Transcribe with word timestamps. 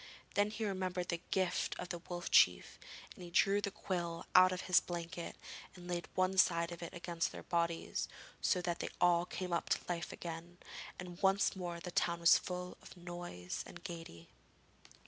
Then 0.33 0.49
he 0.49 0.65
remembered 0.65 1.09
the 1.09 1.21
gift 1.29 1.77
of 1.77 1.89
the 1.89 1.99
Wolf 1.99 2.31
Chief, 2.31 2.79
and 3.13 3.23
he 3.23 3.29
drew 3.29 3.61
the 3.61 3.69
quill 3.69 4.25
out 4.33 4.51
of 4.51 4.61
his 4.61 4.79
blanket 4.79 5.35
and 5.75 5.87
laid 5.87 6.07
one 6.15 6.39
side 6.39 6.71
of 6.71 6.81
it 6.81 6.91
against 6.95 7.31
their 7.31 7.43
bodies, 7.43 8.07
so 8.41 8.63
that 8.63 8.79
they 8.79 8.89
all 8.99 9.27
came 9.27 9.51
to 9.51 9.79
life 9.87 10.11
again, 10.11 10.57
and 10.97 11.21
once 11.21 11.55
more 11.55 11.79
the 11.79 11.91
town 11.91 12.19
was 12.19 12.35
full 12.39 12.77
of 12.81 12.97
noise 12.97 13.63
and 13.67 13.83
gaiety. 13.83 14.27